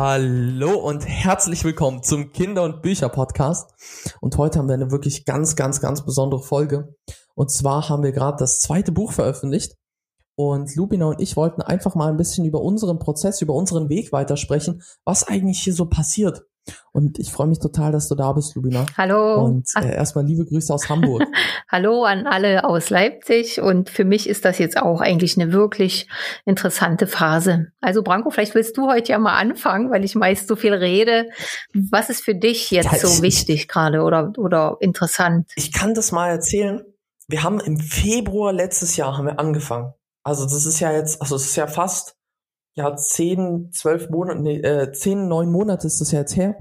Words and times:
Hallo 0.00 0.78
und 0.78 1.08
herzlich 1.08 1.64
willkommen 1.64 2.04
zum 2.04 2.30
Kinder- 2.30 2.62
und 2.62 2.82
Bücher-Podcast. 2.82 4.14
Und 4.20 4.38
heute 4.38 4.60
haben 4.60 4.68
wir 4.68 4.74
eine 4.74 4.92
wirklich 4.92 5.24
ganz, 5.24 5.56
ganz, 5.56 5.80
ganz 5.80 6.04
besondere 6.04 6.40
Folge. 6.40 6.94
Und 7.34 7.50
zwar 7.50 7.88
haben 7.88 8.04
wir 8.04 8.12
gerade 8.12 8.36
das 8.38 8.60
zweite 8.60 8.92
Buch 8.92 9.10
veröffentlicht. 9.10 9.74
Und 10.36 10.76
Lubina 10.76 11.06
und 11.06 11.20
ich 11.20 11.36
wollten 11.36 11.62
einfach 11.62 11.96
mal 11.96 12.10
ein 12.10 12.16
bisschen 12.16 12.44
über 12.44 12.62
unseren 12.62 13.00
Prozess, 13.00 13.42
über 13.42 13.54
unseren 13.54 13.88
Weg 13.88 14.12
weitersprechen, 14.12 14.82
was 15.04 15.26
eigentlich 15.26 15.58
hier 15.58 15.74
so 15.74 15.86
passiert. 15.86 16.44
Und 16.92 17.18
ich 17.18 17.30
freue 17.30 17.46
mich 17.46 17.58
total, 17.58 17.92
dass 17.92 18.08
du 18.08 18.14
da 18.14 18.32
bist, 18.32 18.54
Lubina. 18.54 18.86
Hallo. 18.96 19.44
Und 19.44 19.68
äh, 19.76 19.94
erstmal 19.94 20.24
liebe 20.24 20.44
Grüße 20.44 20.72
aus 20.72 20.88
Hamburg. 20.88 21.22
Hallo 21.70 22.04
an 22.04 22.26
alle 22.26 22.64
aus 22.64 22.90
Leipzig. 22.90 23.60
Und 23.60 23.90
für 23.90 24.04
mich 24.04 24.28
ist 24.28 24.44
das 24.44 24.58
jetzt 24.58 24.76
auch 24.76 25.00
eigentlich 25.00 25.38
eine 25.38 25.52
wirklich 25.52 26.08
interessante 26.44 27.06
Phase. 27.06 27.68
Also 27.80 28.02
Branko, 28.02 28.30
vielleicht 28.30 28.54
willst 28.54 28.76
du 28.76 28.88
heute 28.88 29.12
ja 29.12 29.18
mal 29.18 29.38
anfangen, 29.38 29.90
weil 29.90 30.04
ich 30.04 30.14
meist 30.14 30.48
so 30.48 30.56
viel 30.56 30.74
rede. 30.74 31.28
Was 31.72 32.10
ist 32.10 32.24
für 32.24 32.34
dich 32.34 32.70
jetzt 32.70 32.92
ja, 32.92 32.98
so 32.98 33.22
wichtig 33.22 33.68
gerade 33.68 34.02
oder, 34.02 34.32
oder 34.36 34.76
interessant? 34.80 35.50
Ich 35.56 35.72
kann 35.72 35.94
das 35.94 36.12
mal 36.12 36.28
erzählen. 36.28 36.82
Wir 37.28 37.42
haben 37.42 37.60
im 37.60 37.78
Februar 37.78 38.52
letztes 38.52 38.96
Jahr 38.96 39.16
haben 39.16 39.26
wir 39.26 39.38
angefangen. 39.38 39.92
Also 40.22 40.44
das 40.44 40.66
ist 40.66 40.80
ja 40.80 40.92
jetzt, 40.92 41.22
also 41.22 41.36
es 41.36 41.44
ist 41.44 41.56
ja 41.56 41.66
fast 41.66 42.17
ja, 42.78 42.94
zehn, 42.94 43.70
zwölf 43.72 44.08
Monate, 44.08 44.40
nee, 44.40 44.60
äh, 44.60 44.92
zehn, 44.92 45.26
neun 45.26 45.50
Monate 45.50 45.88
ist 45.88 46.00
das 46.00 46.12
ja 46.12 46.20
jetzt 46.20 46.36
her. 46.36 46.56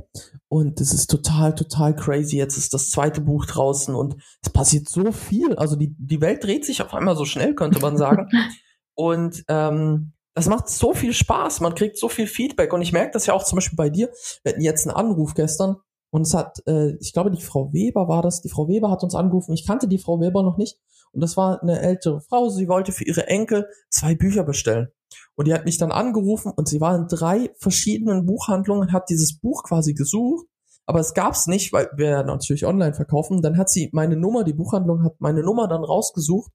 Und 0.49 0.80
das 0.80 0.94
ist 0.94 1.12
total, 1.12 1.53
total 1.53 1.95
crazy. 1.95 2.38
Jetzt 2.38 2.58
ist 2.58 2.73
das 2.73 2.89
zweite 2.89 3.21
Buch 3.21 3.45
draußen 3.45 3.94
und 3.94 4.16
es 4.41 4.49
passiert 4.49 4.89
so 4.89 5.11
viel. 5.11 5.55
Also 5.55 5.75
die, 5.75 5.95
die 5.99 6.20
Welt 6.20 6.44
dreht 6.44 6.66
sich 6.66 6.81
auf 6.81 6.94
einmal 6.95 7.16
so 7.16 7.25
schnell, 7.25 7.53
könnte 7.53 7.80
man 7.80 7.97
sagen. 7.97 8.30
und 8.95 9.44
ähm, 9.47 10.14
das 10.33 10.47
macht 10.47 10.69
so 10.69 10.95
viel 10.95 11.14
Spaß. 11.14 11.61
Man 11.61 11.75
kriegt 11.75 12.00
so 12.00 12.09
viel 12.09 12.25
Feedback. 12.25 12.73
Und 12.73 12.81
ich 12.81 12.94
merke 12.94 13.11
das 13.11 13.27
ja 13.27 13.36
auch 13.36 13.44
zum 13.44 13.58
Beispiel 13.58 13.77
bei 13.77 13.92
dir. 13.92 14.09
Wir 14.44 14.53
hatten 14.53 14.61
jetzt 14.61 14.88
einen 14.88 14.95
Anruf 14.95 15.36
gestern 15.36 15.75
und 16.09 16.23
es 16.23 16.33
hat, 16.33 16.64
äh, 16.66 16.95
ich 16.99 17.14
glaube, 17.14 17.30
die 17.30 17.42
Frau 17.42 17.72
Weber 17.73 18.08
war 18.08 18.23
das. 18.23 18.42
Die 18.42 18.49
Frau 18.49 18.67
Weber 18.67 18.89
hat 18.89 19.03
uns 19.03 19.14
angerufen. 19.14 19.53
Ich 19.53 19.67
kannte 19.67 19.88
die 19.88 19.99
Frau 19.99 20.20
Weber 20.20 20.42
noch 20.42 20.58
nicht. 20.58 20.80
Und 21.11 21.22
das 21.22 21.38
war 21.38 21.61
eine 21.61 21.80
ältere 21.80 22.22
Frau. 22.22 22.49
Sie 22.49 22.67
wollte 22.67 22.92
für 22.92 23.03
ihre 23.03 23.27
Enkel 23.27 23.67
zwei 23.92 24.16
Bücher 24.16 24.44
bestellen. 24.44 24.88
Und 25.36 25.47
die 25.47 25.53
hat 25.53 25.66
mich 25.66 25.77
dann 25.77 25.91
angerufen 25.91 26.52
und 26.55 26.67
sie 26.67 26.81
war 26.81 26.95
in 26.95 27.08
drei 27.08 27.52
verschiedenen 27.59 28.25
Buchhandlungen, 28.25 28.91
hat 28.91 29.09
dieses 29.09 29.39
Buch 29.39 29.64
quasi 29.64 29.94
gesucht, 29.94 30.47
aber 30.86 30.99
es 30.99 31.14
gab's 31.14 31.47
nicht, 31.47 31.73
weil 31.73 31.89
wir 31.95 32.23
natürlich 32.23 32.66
online 32.66 32.94
verkaufen. 32.94 33.41
Dann 33.41 33.58
hat 33.58 33.69
sie 33.69 33.89
meine 33.91 34.16
Nummer, 34.16 34.45
die 34.45 34.53
Buchhandlung 34.53 35.03
hat 35.03 35.19
meine 35.19 35.44
Nummer 35.44 35.67
dann 35.67 35.83
rausgesucht, 35.83 36.52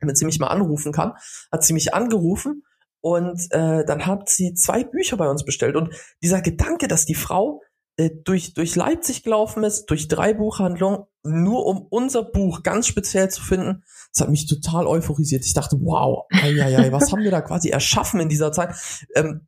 damit 0.00 0.18
sie 0.18 0.24
mich 0.24 0.40
mal 0.40 0.48
anrufen 0.48 0.92
kann. 0.92 1.12
Hat 1.52 1.62
sie 1.62 1.72
mich 1.72 1.94
angerufen 1.94 2.64
und 3.00 3.46
äh, 3.52 3.84
dann 3.84 4.06
hat 4.06 4.28
sie 4.28 4.54
zwei 4.54 4.82
Bücher 4.82 5.16
bei 5.16 5.28
uns 5.28 5.44
bestellt. 5.44 5.76
Und 5.76 5.94
dieser 6.20 6.42
Gedanke, 6.42 6.88
dass 6.88 7.06
die 7.06 7.14
Frau 7.14 7.60
durch, 7.96 8.54
durch 8.54 8.74
Leipzig 8.74 9.22
gelaufen 9.22 9.62
ist, 9.64 9.86
durch 9.86 10.08
drei 10.08 10.34
Buchhandlungen, 10.34 11.04
nur 11.22 11.66
um 11.66 11.86
unser 11.88 12.22
Buch 12.22 12.62
ganz 12.62 12.86
speziell 12.86 13.30
zu 13.30 13.42
finden, 13.42 13.84
das 14.12 14.22
hat 14.22 14.30
mich 14.30 14.46
total 14.46 14.86
euphorisiert. 14.86 15.44
Ich 15.44 15.54
dachte, 15.54 15.76
wow, 15.80 16.24
ei, 16.30 16.60
ei, 16.62 16.78
ei, 16.78 16.92
was 16.92 17.12
haben 17.12 17.22
wir 17.22 17.30
da 17.30 17.40
quasi 17.40 17.70
erschaffen 17.70 18.20
in 18.20 18.28
dieser 18.28 18.52
Zeit? 18.52 18.74
Ähm, 19.14 19.46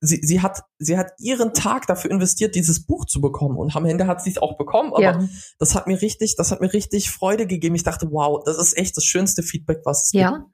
sie, 0.00 0.20
sie 0.22 0.40
hat, 0.40 0.62
sie 0.78 0.96
hat 0.96 1.12
ihren 1.18 1.54
Tag 1.54 1.86
dafür 1.86 2.10
investiert, 2.10 2.54
dieses 2.54 2.84
Buch 2.84 3.06
zu 3.06 3.20
bekommen 3.20 3.56
und 3.56 3.74
am 3.74 3.86
Ende 3.86 4.06
hat 4.06 4.22
sie 4.22 4.30
es 4.30 4.38
auch 4.38 4.56
bekommen, 4.56 4.92
aber 4.92 5.02
ja. 5.02 5.28
das 5.58 5.74
hat 5.74 5.86
mir 5.86 6.00
richtig, 6.00 6.36
das 6.36 6.52
hat 6.52 6.60
mir 6.60 6.72
richtig 6.72 7.10
Freude 7.10 7.46
gegeben. 7.46 7.74
Ich 7.74 7.84
dachte, 7.84 8.08
wow, 8.10 8.42
das 8.44 8.58
ist 8.58 8.76
echt 8.76 8.96
das 8.96 9.04
schönste 9.04 9.42
Feedback, 9.42 9.80
was 9.84 10.04
es 10.04 10.12
ja. 10.12 10.30
gibt. 10.30 10.50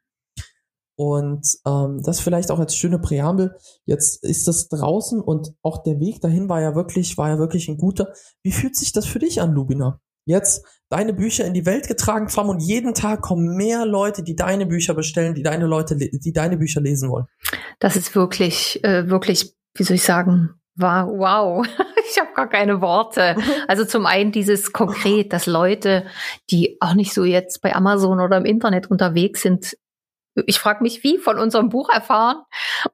Und 0.96 1.46
ähm, 1.66 2.00
das 2.04 2.20
vielleicht 2.20 2.50
auch 2.50 2.58
als 2.58 2.76
schöne 2.76 2.98
Präambel. 2.98 3.56
Jetzt 3.84 4.22
ist 4.24 4.46
das 4.46 4.68
draußen 4.68 5.20
und 5.20 5.52
auch 5.62 5.82
der 5.82 5.98
Weg 5.98 6.20
dahin 6.20 6.48
war 6.48 6.60
ja 6.60 6.74
wirklich, 6.74 7.18
war 7.18 7.28
ja 7.28 7.38
wirklich 7.38 7.68
ein 7.68 7.78
guter. 7.78 8.12
Wie 8.42 8.52
fühlt 8.52 8.76
sich 8.76 8.92
das 8.92 9.06
für 9.06 9.18
dich 9.18 9.40
an, 9.40 9.52
Lubina? 9.52 10.00
jetzt 10.26 10.64
deine 10.88 11.12
Bücher 11.12 11.44
in 11.44 11.54
die 11.54 11.66
Welt 11.66 11.88
getragen 11.88 12.28
haben 12.36 12.48
und 12.48 12.60
jeden 12.60 12.94
Tag 12.94 13.22
kommen 13.22 13.56
mehr 13.56 13.84
Leute, 13.86 14.22
die 14.22 14.36
deine 14.36 14.66
Bücher 14.66 14.94
bestellen, 14.94 15.34
die 15.34 15.42
deine 15.42 15.66
Leute, 15.66 15.96
die 15.96 16.32
deine 16.32 16.56
Bücher 16.56 16.80
lesen 16.80 17.10
wollen. 17.10 17.26
Das 17.78 17.96
ist 17.96 18.14
wirklich, 18.14 18.82
äh, 18.84 19.08
wirklich, 19.08 19.54
wie 19.74 19.82
soll 19.82 19.96
ich 19.96 20.04
sagen, 20.04 20.50
war 20.76 21.08
wow. 21.08 21.66
Ich 22.10 22.20
habe 22.20 22.34
gar 22.34 22.48
keine 22.48 22.80
Worte. 22.80 23.34
Also 23.66 23.84
zum 23.86 24.04
einen 24.06 24.30
dieses 24.30 24.72
konkret, 24.72 25.32
dass 25.32 25.46
Leute, 25.46 26.04
die 26.50 26.76
auch 26.80 26.94
nicht 26.94 27.14
so 27.14 27.24
jetzt 27.24 27.62
bei 27.62 27.74
Amazon 27.74 28.20
oder 28.20 28.36
im 28.36 28.44
Internet 28.44 28.90
unterwegs 28.90 29.42
sind, 29.42 29.76
ich 30.46 30.58
frage 30.58 30.82
mich, 30.82 31.04
wie 31.04 31.18
von 31.18 31.38
unserem 31.38 31.68
Buch 31.68 31.90
erfahren 31.90 32.42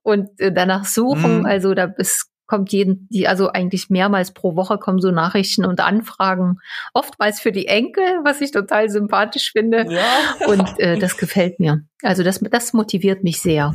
und 0.03 0.29
äh, 0.41 0.53
danach 0.53 0.85
suchen. 0.85 1.41
Mhm. 1.41 1.47
Also 1.47 1.75
da 1.75 1.93
ist 1.97 2.31
kommt 2.51 2.73
jeden, 2.73 3.07
die, 3.13 3.29
also 3.29 3.51
eigentlich 3.51 3.91
mehrmals 3.91 4.33
pro 4.33 4.57
Woche 4.57 4.77
kommen 4.77 4.99
so 4.99 5.13
Nachrichten 5.13 5.65
und 5.65 5.79
Anfragen, 5.79 6.59
oftmals 6.93 7.39
für 7.39 7.53
die 7.53 7.69
Enkel, 7.69 8.03
was 8.25 8.41
ich 8.41 8.51
total 8.51 8.91
sympathisch 8.91 9.53
finde. 9.53 9.87
Ja. 9.89 10.49
Und 10.49 10.81
äh, 10.81 10.99
das 10.99 11.17
gefällt 11.17 11.61
mir. 11.61 11.85
Also 12.03 12.25
das, 12.25 12.41
das 12.41 12.73
motiviert 12.73 13.23
mich 13.23 13.41
sehr. 13.41 13.73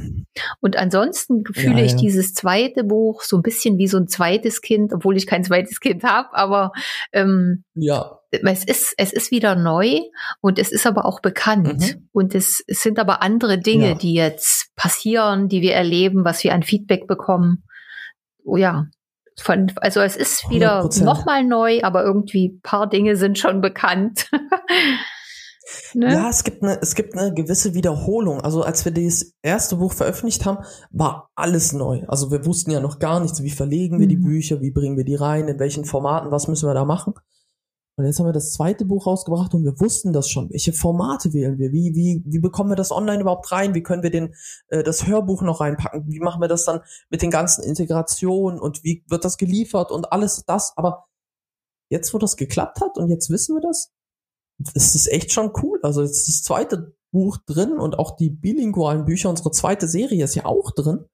Und 0.59 0.75
ansonsten 0.75 1.45
fühle 1.53 1.79
ja, 1.79 1.85
ich 1.85 1.95
dieses 1.95 2.33
zweite 2.33 2.83
Buch 2.83 3.21
so 3.21 3.37
ein 3.37 3.43
bisschen 3.43 3.77
wie 3.77 3.87
so 3.87 3.97
ein 3.97 4.09
zweites 4.09 4.59
Kind, 4.61 4.91
obwohl 4.91 5.15
ich 5.15 5.25
kein 5.25 5.45
zweites 5.45 5.79
Kind 5.79 6.03
habe, 6.03 6.27
aber 6.33 6.73
ähm, 7.13 7.63
ja. 7.75 8.19
es 8.31 8.65
ist, 8.65 8.93
es 8.97 9.13
ist 9.13 9.31
wieder 9.31 9.55
neu 9.55 10.01
und 10.41 10.59
es 10.59 10.73
ist 10.73 10.85
aber 10.85 11.05
auch 11.05 11.21
bekannt. 11.21 11.79
Mhm. 11.79 12.09
Und 12.11 12.35
es, 12.35 12.61
es 12.67 12.83
sind 12.83 12.99
aber 12.99 13.21
andere 13.21 13.57
Dinge, 13.57 13.89
ja. 13.89 13.95
die 13.95 14.15
jetzt 14.15 14.75
passieren, 14.75 15.47
die 15.47 15.61
wir 15.61 15.75
erleben, 15.75 16.25
was 16.25 16.43
wir 16.43 16.53
an 16.53 16.63
Feedback 16.63 17.07
bekommen 17.07 17.63
ja, 18.45 18.85
von, 19.39 19.71
also 19.77 20.01
es 20.01 20.15
ist 20.15 20.49
wieder 20.49 20.89
nochmal 21.01 21.43
neu, 21.43 21.81
aber 21.83 22.03
irgendwie 22.03 22.59
paar 22.63 22.87
Dinge 22.87 23.17
sind 23.17 23.37
schon 23.37 23.61
bekannt. 23.61 24.29
ne? 25.93 26.13
Ja, 26.13 26.29
es 26.29 26.43
gibt 26.43 26.63
eine, 26.63 26.79
es 26.81 26.95
gibt 26.95 27.17
eine 27.17 27.33
gewisse 27.33 27.73
Wiederholung. 27.73 28.41
Also 28.41 28.63
als 28.63 28.85
wir 28.85 28.93
das 28.93 29.33
erste 29.41 29.77
Buch 29.77 29.93
veröffentlicht 29.93 30.45
haben, 30.45 30.63
war 30.91 31.31
alles 31.35 31.73
neu. 31.73 32.03
Also 32.07 32.31
wir 32.31 32.45
wussten 32.45 32.71
ja 32.71 32.79
noch 32.79 32.99
gar 32.99 33.19
nichts, 33.19 33.43
wie 33.43 33.49
verlegen 33.49 33.99
wir 33.99 34.05
mhm. 34.05 34.09
die 34.09 34.17
Bücher, 34.17 34.61
wie 34.61 34.71
bringen 34.71 34.97
wir 34.97 35.05
die 35.05 35.15
rein, 35.15 35.47
in 35.47 35.59
welchen 35.59 35.85
Formaten, 35.85 36.31
was 36.31 36.47
müssen 36.47 36.69
wir 36.69 36.73
da 36.73 36.85
machen. 36.85 37.13
Und 37.97 38.05
jetzt 38.05 38.19
haben 38.19 38.25
wir 38.25 38.33
das 38.33 38.51
zweite 38.51 38.83
Buch 38.83 39.07
rausgebracht 39.07 39.53
und 39.53 39.63
wir 39.63 39.79
wussten 39.79 40.11
das 40.11 40.29
schon. 40.29 40.49
Welche 40.49 40.73
Formate 40.73 41.31
wählen 41.31 41.57
wir? 41.57 41.71
Wie, 41.71 41.95
wie, 41.95 42.21
wie 42.25 42.39
bekommen 42.39 42.69
wir 42.69 42.75
das 42.75 42.91
online 42.91 43.21
überhaupt 43.21 43.49
rein? 43.53 43.73
Wie 43.73 43.83
können 43.83 44.03
wir 44.03 44.09
den, 44.09 44.35
äh, 44.67 44.83
das 44.83 45.07
Hörbuch 45.07 45.41
noch 45.41 45.61
reinpacken? 45.61 46.05
Wie 46.07 46.19
machen 46.19 46.41
wir 46.41 46.49
das 46.49 46.65
dann 46.65 46.81
mit 47.09 47.21
den 47.21 47.31
ganzen 47.31 47.63
Integrationen 47.63 48.59
und 48.59 48.83
wie 48.83 49.05
wird 49.07 49.23
das 49.23 49.37
geliefert 49.37 49.91
und 49.91 50.11
alles 50.11 50.43
das? 50.45 50.73
Aber 50.75 51.05
jetzt, 51.89 52.13
wo 52.13 52.17
das 52.17 52.35
geklappt 52.35 52.81
hat 52.81 52.97
und 52.97 53.09
jetzt 53.09 53.29
wissen 53.29 53.55
wir 53.55 53.61
das, 53.61 53.93
ist 54.73 54.95
es 54.95 55.07
echt 55.07 55.31
schon 55.31 55.53
cool. 55.63 55.79
Also 55.81 56.01
jetzt 56.01 56.27
ist 56.27 56.27
das 56.27 56.43
zweite 56.43 56.95
Buch 57.11 57.37
drin 57.45 57.79
und 57.79 57.97
auch 57.97 58.17
die 58.17 58.29
bilingualen 58.29 59.05
Bücher, 59.05 59.29
unsere 59.29 59.51
zweite 59.51 59.87
Serie 59.87 60.25
ist 60.25 60.35
ja 60.35 60.43
auch 60.45 60.71
drin. 60.71 61.05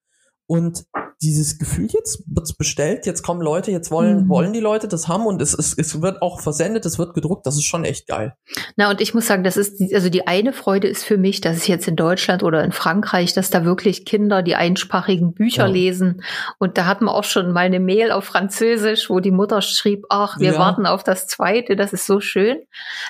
Und 0.51 0.83
dieses 1.21 1.59
Gefühl, 1.59 1.87
jetzt 1.93 2.23
wird's 2.27 2.51
bestellt, 2.51 3.05
jetzt 3.05 3.23
kommen 3.23 3.39
Leute, 3.39 3.71
jetzt 3.71 3.89
wollen, 3.89 4.25
mhm. 4.25 4.29
wollen 4.29 4.51
die 4.51 4.59
Leute 4.59 4.89
das 4.89 5.07
haben 5.07 5.25
und 5.25 5.41
es, 5.41 5.53
es, 5.53 5.73
es 5.77 6.01
wird 6.01 6.21
auch 6.21 6.41
versendet, 6.41 6.85
es 6.85 6.99
wird 6.99 7.13
gedruckt, 7.13 7.45
das 7.45 7.55
ist 7.55 7.63
schon 7.63 7.85
echt 7.85 8.05
geil. 8.05 8.33
Na, 8.75 8.89
und 8.89 8.99
ich 8.99 9.13
muss 9.13 9.27
sagen, 9.27 9.45
das 9.45 9.55
ist, 9.55 9.81
also 9.93 10.09
die 10.09 10.27
eine 10.27 10.51
Freude 10.51 10.89
ist 10.89 11.05
für 11.05 11.17
mich, 11.17 11.39
dass 11.39 11.55
es 11.55 11.67
jetzt 11.67 11.87
in 11.87 11.95
Deutschland 11.95 12.43
oder 12.43 12.65
in 12.65 12.73
Frankreich, 12.73 13.33
dass 13.33 13.49
da 13.49 13.63
wirklich 13.63 14.03
Kinder 14.03 14.43
die 14.43 14.55
einsprachigen 14.55 15.33
Bücher 15.33 15.67
ja. 15.67 15.71
lesen. 15.71 16.21
Und 16.59 16.77
da 16.77 16.85
hatten 16.85 17.05
wir 17.05 17.15
auch 17.15 17.23
schon 17.23 17.53
mal 17.53 17.61
eine 17.61 17.79
Mail 17.79 18.11
auf 18.11 18.25
Französisch, 18.25 19.09
wo 19.09 19.21
die 19.21 19.31
Mutter 19.31 19.61
schrieb, 19.61 20.03
ach, 20.09 20.37
wir 20.37 20.51
ja. 20.51 20.59
warten 20.59 20.85
auf 20.85 21.05
das 21.05 21.27
zweite, 21.27 21.77
das 21.77 21.93
ist 21.93 22.05
so 22.05 22.19
schön. 22.19 22.57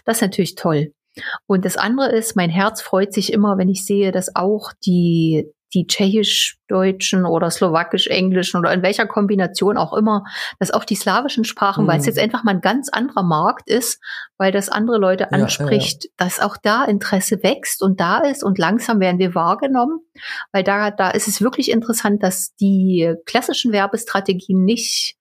Das 0.06 0.18
ist 0.18 0.22
natürlich 0.22 0.54
toll. 0.54 0.94
Und 1.48 1.66
das 1.66 1.76
andere 1.76 2.12
ist, 2.12 2.36
mein 2.36 2.52
Herz 2.52 2.84
freut 2.84 3.16
sich 3.16 3.34
immer, 3.34 3.58
wenn 3.58 3.68
ich 3.68 3.84
sehe, 3.84 4.12
dass 4.12 4.36
auch 4.36 4.74
die 4.86 5.52
die 5.74 5.88
tschechisch-deutschen 5.88 7.26
oder 7.26 7.50
slowakisch-englischen 7.50 8.60
oder 8.60 8.74
in 8.74 8.82
welcher 8.82 9.08
Kombination 9.08 9.78
auch 9.78 9.94
immer, 9.94 10.24
dass 10.60 10.72
auch 10.72 10.84
die 10.84 10.96
slawischen 10.96 11.46
Sprachen, 11.46 11.86
mhm. 11.86 11.90
weil 11.90 12.00
es 12.00 12.06
jetzt 12.06 12.20
einfach 12.20 12.44
mal 12.44 12.56
ein 12.56 12.62
ganz 12.62 12.90
anderer 12.90 13.24
Markt 13.24 13.70
ist, 13.70 14.02
weil 14.38 14.52
das 14.52 14.70
andere 14.70 14.98
Leute 14.98 15.32
anspricht, 15.32 16.04
ja, 16.04 16.10
ja. 16.10 16.26
dass 16.26 16.40
auch 16.40 16.58
da 16.62 16.84
Interesse 16.84 17.44
wächst 17.44 17.82
und 17.82 18.00
da 18.00 18.20
ist 18.20 18.44
und 18.44 18.58
langsam 18.58 19.00
werden 19.00 19.20
wir 19.20 19.36
wahrgenommen, 19.36 20.00
weil 20.52 20.64
da, 20.64 20.92
da 20.92 21.12
ist 21.12 21.28
es 21.28 21.42
wirklich 21.42 21.72
interessant, 21.72 22.24
dass 22.24 22.56
die 22.56 23.14
klassischen 23.26 23.72
Werbestrategien 23.72 24.64
nicht 24.64 25.16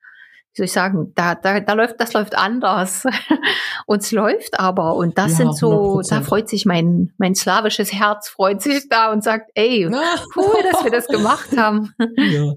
wie 0.53 0.57
soll 0.57 0.65
ich 0.65 0.73
sagen, 0.73 1.13
da, 1.15 1.37
da, 1.37 1.61
da 1.61 1.73
läuft, 1.75 2.01
das 2.01 2.13
läuft 2.13 2.37
anders. 2.37 3.05
und 3.87 4.03
es 4.03 4.11
läuft 4.11 4.59
aber. 4.59 4.97
Und 4.97 5.17
das 5.17 5.33
ja, 5.33 5.37
sind 5.39 5.57
so, 5.57 6.01
100%. 6.01 6.11
da 6.11 6.23
freut 6.23 6.49
sich 6.49 6.67
mein, 6.67 7.13
mein 7.19 7.35
slawisches 7.35 7.93
Herz, 7.93 8.29
freut 8.29 8.61
sich 8.61 8.89
da 8.89 9.13
und 9.13 9.23
sagt, 9.23 9.51
ey, 9.55 9.87
cool, 10.37 10.55
dass 10.73 10.83
wir 10.83 10.91
das 10.91 11.07
gemacht 11.07 11.57
haben. 11.57 11.95
Ja. 12.17 12.53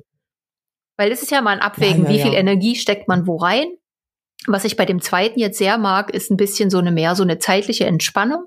Weil 0.97 1.11
es 1.11 1.21
ist 1.21 1.31
ja 1.31 1.41
mal 1.41 1.51
ein 1.51 1.59
Abwägen, 1.59 2.03
ja, 2.05 2.09
wie 2.09 2.21
viel 2.21 2.33
Energie 2.33 2.75
steckt 2.75 3.07
man 3.07 3.27
wo 3.27 3.37
rein. 3.37 3.67
Was 4.47 4.65
ich 4.65 4.75
bei 4.75 4.85
dem 4.85 5.01
zweiten 5.01 5.39
jetzt 5.39 5.57
sehr 5.57 5.77
mag, 5.77 6.13
ist 6.13 6.29
ein 6.29 6.37
bisschen 6.37 6.69
so 6.69 6.77
eine 6.77 6.91
mehr 6.91 7.15
so 7.15 7.23
eine 7.23 7.39
zeitliche 7.39 7.85
Entspannung, 7.85 8.45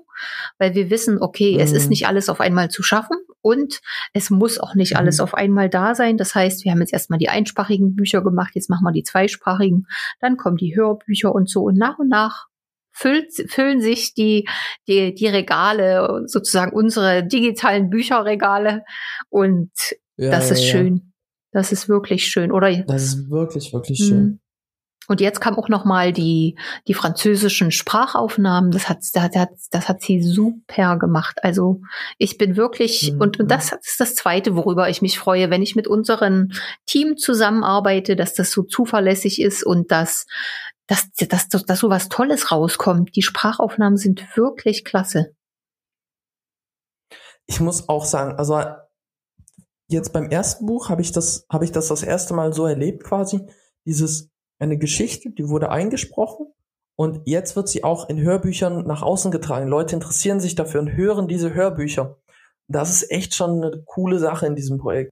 weil 0.59 0.75
wir 0.75 0.89
wissen, 0.89 1.21
okay, 1.21 1.55
mhm. 1.55 1.59
es 1.59 1.71
ist 1.71 1.85
mhm. 1.85 1.89
nicht 1.89 2.07
alles 2.07 2.29
auf 2.29 2.39
einmal 2.39 2.69
zu 2.69 2.83
schaffen 2.83 3.17
und 3.41 3.81
es 4.13 4.29
muss 4.29 4.59
auch 4.59 4.75
nicht 4.75 4.93
mhm. 4.93 4.99
alles 4.99 5.19
auf 5.19 5.33
einmal 5.33 5.69
da 5.69 5.95
sein. 5.95 6.17
Das 6.17 6.35
heißt, 6.35 6.65
wir 6.65 6.71
haben 6.71 6.81
jetzt 6.81 6.93
erstmal 6.93 7.19
die 7.19 7.29
einsprachigen 7.29 7.95
Bücher 7.95 8.21
gemacht, 8.21 8.51
jetzt 8.55 8.69
machen 8.69 8.83
wir 8.83 8.91
die 8.91 9.03
zweisprachigen, 9.03 9.87
dann 10.19 10.37
kommen 10.37 10.57
die 10.57 10.75
Hörbücher 10.75 11.33
und 11.33 11.49
so 11.49 11.63
und 11.63 11.77
nach 11.77 11.97
und 11.97 12.09
nach 12.09 12.47
füllt, 12.91 13.31
füllen 13.47 13.79
sich 13.79 14.13
die, 14.13 14.47
die, 14.87 15.13
die 15.13 15.27
Regale, 15.27 16.23
sozusagen 16.25 16.73
unsere 16.73 17.25
digitalen 17.25 17.89
Bücherregale 17.89 18.83
und 19.29 19.71
ja, 20.17 20.31
das 20.31 20.51
ist 20.51 20.63
ja, 20.63 20.71
schön. 20.71 21.13
Das 21.51 21.71
ist 21.71 21.87
wirklich 21.87 22.25
schön, 22.25 22.51
oder? 22.51 22.75
Das 22.83 23.03
ist 23.03 23.29
wirklich, 23.29 23.71
wirklich 23.71 23.99
schön. 23.99 24.23
Mhm. 24.23 24.39
Und 25.07 25.21
jetzt 25.21 25.39
kam 25.39 25.57
auch 25.57 25.69
noch 25.69 25.85
mal 25.85 26.11
die 26.11 26.57
die 26.87 26.93
französischen 26.93 27.71
Sprachaufnahmen. 27.71 28.71
Das 28.71 28.89
hat 28.89 28.99
das 29.13 29.23
hat 29.35 29.49
das 29.71 29.89
hat 29.89 30.01
sie 30.01 30.21
super 30.21 30.97
gemacht. 30.97 31.39
Also 31.43 31.81
ich 32.17 32.37
bin 32.37 32.57
wirklich 32.57 33.13
mhm. 33.13 33.21
und 33.21 33.39
und 33.39 33.49
das 33.49 33.71
ist 33.71 33.99
das 33.99 34.15
Zweite, 34.15 34.55
worüber 34.55 34.89
ich 34.89 35.01
mich 35.01 35.17
freue, 35.17 35.49
wenn 35.49 35.61
ich 35.61 35.75
mit 35.75 35.87
unserem 35.87 36.51
Team 36.85 37.17
zusammenarbeite, 37.17 38.15
dass 38.15 38.33
das 38.33 38.51
so 38.51 38.63
zuverlässig 38.63 39.41
ist 39.41 39.63
und 39.63 39.91
dass 39.91 40.25
dass, 40.87 41.11
dass, 41.11 41.49
dass, 41.49 41.63
dass 41.65 41.79
so 41.79 41.89
was 41.89 42.09
Tolles 42.09 42.51
rauskommt. 42.51 43.15
Die 43.15 43.21
Sprachaufnahmen 43.21 43.97
sind 43.97 44.37
wirklich 44.37 44.85
klasse. 44.85 45.35
Ich 47.45 47.59
muss 47.59 47.87
auch 47.89 48.05
sagen, 48.05 48.37
also 48.37 48.61
jetzt 49.89 50.11
beim 50.11 50.29
ersten 50.29 50.65
Buch 50.65 50.89
habe 50.89 51.01
ich 51.01 51.11
das 51.11 51.45
habe 51.49 51.65
ich 51.65 51.71
das 51.71 51.87
das 51.87 52.03
erste 52.03 52.33
Mal 52.33 52.53
so 52.53 52.65
erlebt 52.65 53.03
quasi 53.03 53.47
dieses 53.85 54.29
eine 54.59 54.77
Geschichte, 54.77 55.29
die 55.29 55.47
wurde 55.49 55.69
eingesprochen 55.69 56.47
und 56.95 57.21
jetzt 57.25 57.55
wird 57.55 57.69
sie 57.69 57.83
auch 57.83 58.09
in 58.09 58.19
Hörbüchern 58.19 58.85
nach 58.87 59.01
außen 59.01 59.31
getragen. 59.31 59.67
Leute 59.67 59.95
interessieren 59.95 60.39
sich 60.39 60.55
dafür 60.55 60.81
und 60.81 60.93
hören 60.93 61.27
diese 61.27 61.53
Hörbücher. 61.53 62.17
Das 62.67 62.89
ist 62.89 63.11
echt 63.11 63.35
schon 63.35 63.63
eine 63.63 63.83
coole 63.85 64.19
Sache 64.19 64.47
in 64.47 64.55
diesem 64.55 64.77
Projekt. 64.77 65.11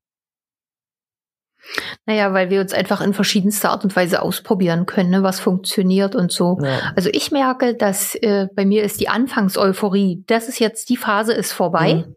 Naja, 2.05 2.33
weil 2.33 2.49
wir 2.49 2.61
uns 2.61 2.73
einfach 2.73 3.01
in 3.01 3.13
verschiedenster 3.13 3.71
Art 3.71 3.83
und 3.83 3.95
Weise 3.95 4.21
ausprobieren 4.21 4.85
können, 4.85 5.09
ne, 5.09 5.23
was 5.23 5.39
funktioniert 5.39 6.15
und 6.15 6.31
so. 6.31 6.59
Ja. 6.61 6.93
Also 6.95 7.09
ich 7.11 7.31
merke, 7.31 7.75
dass 7.75 8.15
äh, 8.15 8.47
bei 8.55 8.65
mir 8.65 8.83
ist 8.83 8.99
die 8.99 9.09
Anfangseuphorie, 9.09 10.23
das 10.27 10.47
ist 10.47 10.59
jetzt, 10.59 10.89
die 10.89 10.97
Phase 10.97 11.33
ist 11.33 11.51
vorbei. 11.51 12.05
Mhm. 12.05 12.15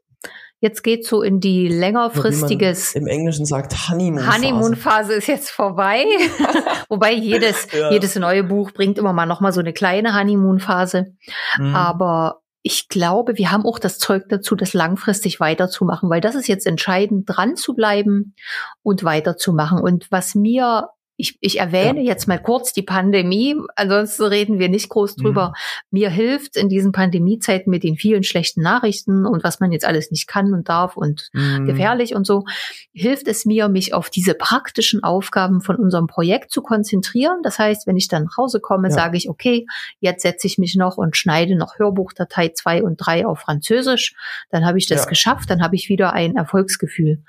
Jetzt 0.61 0.83
geht 0.83 1.07
so 1.07 1.23
in 1.23 1.39
die 1.39 1.69
längerfristiges. 1.69 2.95
Im 2.95 3.07
Englischen 3.07 3.47
sagt 3.47 3.89
Honeymoon-Phase. 3.89 4.35
Honeymoon-Phase 4.35 5.13
ist 5.15 5.29
jetzt 5.29 5.51
vorbei. 5.51 6.05
Wobei 6.89 7.13
jedes, 7.13 7.69
ja. 7.73 7.93
jedes 7.93 8.17
neue 8.17 8.43
Buch 8.43 8.73
bringt 8.73 8.99
immer 8.99 9.13
mal 9.13 9.27
noch 9.27 9.41
mal 9.41 9.53
so 9.53 9.61
eine 9.61 9.73
kleine 9.73 10.19
Honeymoon-Phase. 10.19 11.15
Mhm. 11.59 11.75
Aber 11.77 12.41
ich 12.63 12.89
glaube, 12.89 13.39
wir 13.39 13.53
haben 13.53 13.65
auch 13.65 13.79
das 13.79 13.99
Zeug 13.99 14.25
dazu, 14.29 14.57
das 14.57 14.75
langfristig 14.75 15.39
weiterzumachen, 15.39 16.11
weil 16.11 16.21
das 16.21 16.35
ist 16.35 16.49
jetzt 16.49 16.67
entscheidend, 16.67 17.25
dran 17.29 17.55
zu 17.55 17.75
bleiben 17.75 18.35
und 18.83 19.05
weiterzumachen. 19.05 19.81
Und 19.81 20.11
was 20.11 20.35
mir 20.35 20.89
ich, 21.21 21.37
ich 21.41 21.59
erwähne 21.59 22.01
ja. 22.01 22.13
jetzt 22.13 22.29
mal 22.29 22.41
kurz 22.41 22.73
die 22.73 22.83
Pandemie, 22.83 23.57
ansonsten 23.75 24.23
reden 24.23 24.61
wir 24.61 24.69
nicht 24.69 24.89
groß 24.89 25.17
drüber. 25.17 25.49
Mhm. 25.49 25.99
Mir 25.99 26.11
hilft 26.11 26.57
in 26.57 26.69
diesen 26.69 26.93
Pandemiezeiten 26.93 27.69
mit 27.71 27.83
den 27.83 27.97
vielen 27.97 28.23
schlechten 28.23 28.63
Nachrichten 28.63 29.27
und 29.27 29.43
was 29.43 29.59
man 29.59 29.73
jetzt 29.73 29.85
alles 29.85 30.13
nicht 30.13 30.29
kann 30.29 30.55
und 30.55 30.69
darf 30.69 30.97
und 30.97 31.29
mhm. 31.33 31.67
gefährlich 31.67 32.15
und 32.15 32.25
so, 32.25 32.45
hilft 32.93 33.27
es 33.27 33.45
mir, 33.45 33.69
mich 33.69 33.95
auf 33.95 34.11
diese 34.11 34.35
praktischen 34.35 35.03
Aufgaben 35.03 35.61
von 35.61 35.75
unserem 35.75 36.07
Projekt 36.07 36.53
zu 36.53 36.63
konzentrieren. 36.63 37.41
Das 37.43 37.59
heißt, 37.59 37.89
wenn 37.89 37.97
ich 37.97 38.07
dann 38.07 38.25
nach 38.25 38.37
Hause 38.37 38.61
komme, 38.61 38.89
ja. 38.89 38.95
sage 38.95 39.17
ich, 39.17 39.29
okay, 39.29 39.67
jetzt 39.99 40.23
setze 40.23 40.47
ich 40.47 40.57
mich 40.57 40.77
noch 40.77 40.99
und 40.99 41.17
schneide 41.17 41.57
noch 41.57 41.81
Hörbuchdatei 41.81 42.51
zwei 42.51 42.81
und 42.81 42.97
drei 42.97 43.27
auf 43.27 43.41
Französisch. 43.41 44.15
Dann 44.51 44.65
habe 44.65 44.79
ich 44.79 44.87
das 44.87 45.03
ja. 45.03 45.09
geschafft, 45.09 45.51
dann 45.51 45.63
habe 45.63 45.75
ich 45.75 45.89
wieder 45.89 46.13
ein 46.13 46.37
Erfolgsgefühl. 46.37 47.25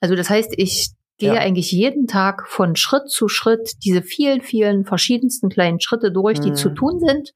Also 0.00 0.14
das 0.14 0.30
heißt, 0.30 0.54
ich 0.56 0.92
gehe 1.22 1.34
ja. 1.34 1.40
eigentlich 1.40 1.70
jeden 1.70 2.08
Tag 2.08 2.48
von 2.48 2.74
Schritt 2.74 3.08
zu 3.08 3.28
Schritt 3.28 3.74
diese 3.84 4.02
vielen, 4.02 4.42
vielen 4.42 4.84
verschiedensten 4.84 5.50
kleinen 5.50 5.80
Schritte 5.80 6.10
durch, 6.10 6.40
die 6.40 6.50
mhm. 6.50 6.56
zu 6.56 6.70
tun 6.70 6.98
sind 6.98 7.32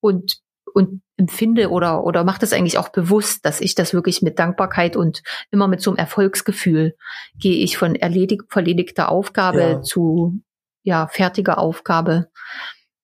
und 0.00 0.38
und 0.72 1.02
empfinde 1.18 1.70
oder 1.70 2.04
oder 2.04 2.24
macht 2.24 2.42
es 2.42 2.54
eigentlich 2.54 2.78
auch 2.78 2.88
bewusst, 2.88 3.44
dass 3.44 3.60
ich 3.60 3.74
das 3.74 3.92
wirklich 3.92 4.22
mit 4.22 4.38
Dankbarkeit 4.38 4.96
und 4.96 5.22
immer 5.50 5.68
mit 5.68 5.82
so 5.82 5.90
einem 5.90 5.98
Erfolgsgefühl 5.98 6.94
gehe 7.38 7.62
ich 7.62 7.76
von 7.76 7.94
erledigt, 7.94 8.44
verledigter 8.48 9.10
Aufgabe 9.10 9.60
ja. 9.60 9.82
zu 9.82 10.40
ja 10.82 11.06
fertiger 11.06 11.58
Aufgabe. 11.58 12.28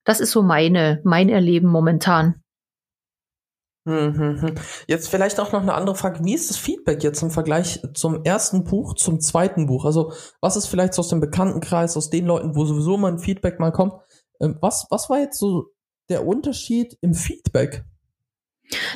Das 0.05 0.19
ist 0.21 0.31
so 0.31 0.43
meine 0.43 1.03
mein 1.05 1.29
Erleben 1.29 1.69
momentan. 1.69 2.42
Mhm. 3.85 4.55
Jetzt 4.87 5.09
vielleicht 5.09 5.41
auch 5.41 5.53
noch 5.53 5.63
eine 5.63 5.75
andere 5.75 5.97
Frage. 5.97 6.25
Wie 6.25 6.35
ist 6.35 6.51
das 6.51 6.57
Feedback 6.57 7.03
jetzt 7.03 7.23
im 7.23 7.31
Vergleich 7.31 7.81
zum 7.95 8.23
ersten 8.25 8.65
Buch, 8.65 8.95
zum 8.95 9.21
zweiten 9.21 9.67
Buch? 9.67 9.85
Also 9.85 10.13
was 10.41 10.57
ist 10.57 10.67
vielleicht 10.67 10.99
aus 10.99 11.09
dem 11.09 11.21
Bekanntenkreis, 11.21 11.97
aus 11.97 12.11
den 12.11 12.27
Leuten, 12.27 12.55
wo 12.55 12.65
sowieso 12.65 12.97
mal 12.97 13.13
ein 13.13 13.19
Feedback 13.19 13.59
mal 13.59 13.73
kommt? 13.73 13.95
Ähm, 14.41 14.57
was, 14.61 14.87
was 14.91 15.11
war 15.11 15.19
jetzt 15.19 15.39
so 15.39 15.67
der 16.09 16.27
Unterschied 16.27 16.97
im 17.01 17.15
Feedback? 17.15 17.85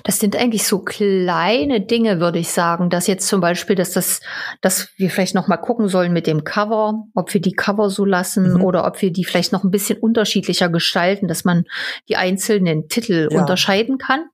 Das 0.05 0.21
sind 0.21 0.37
eigentlich 0.37 0.67
so 0.67 0.79
kleine 0.79 1.81
Dinge, 1.81 2.21
würde 2.21 2.38
ich 2.38 2.50
sagen, 2.50 2.88
dass 2.88 3.06
jetzt 3.06 3.29
zum 3.29 3.41
Beispiel, 3.41 3.77
dass 3.77 3.91
das, 3.91 4.21
dass 4.62 4.88
wir 4.97 5.11
vielleicht 5.11 5.35
noch 5.35 5.49
mal 5.49 5.56
gucken 5.59 5.88
sollen 5.88 6.12
mit 6.12 6.27
dem 6.27 6.44
Cover, 6.44 7.05
ob 7.15 7.35
wir 7.35 7.41
die 7.41 7.53
Cover 7.53 7.91
so 7.91 8.05
lassen 8.05 8.55
mhm. 8.55 8.65
oder 8.65 8.87
ob 8.87 9.03
wir 9.03 9.12
die 9.12 9.25
vielleicht 9.25 9.53
noch 9.53 9.65
ein 9.65 9.71
bisschen 9.71 9.99
unterschiedlicher 9.99 10.69
gestalten, 10.69 11.29
dass 11.29 11.44
man 11.44 11.65
die 12.09 12.17
einzelnen 12.17 12.88
Titel 12.88 13.29
ja. 13.31 13.41
unterscheiden 13.41 13.99
kann. 13.99 14.25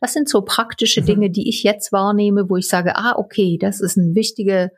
Das 0.00 0.12
sind 0.12 0.28
so 0.28 0.42
praktische 0.42 1.00
mhm. 1.02 1.06
Dinge, 1.06 1.30
die 1.30 1.48
ich 1.48 1.62
jetzt 1.62 1.92
wahrnehme, 1.92 2.48
wo 2.48 2.56
ich 2.56 2.68
sage, 2.68 2.96
ah, 2.96 3.14
okay, 3.16 3.58
das 3.60 3.80
ist 3.80 3.96
ein 3.96 4.14
wichtiger, 4.14 4.70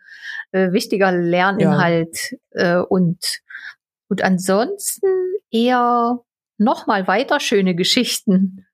äh, 0.52 0.72
wichtiger 0.72 1.12
Lerninhalt 1.12 2.36
ja. 2.52 2.80
äh, 2.80 2.84
und 2.84 3.18
und 4.08 4.24
ansonsten 4.24 5.06
eher 5.50 6.20
noch 6.56 6.86
mal 6.86 7.06
weiter 7.06 7.40
schöne 7.40 7.74
Geschichten. 7.74 8.64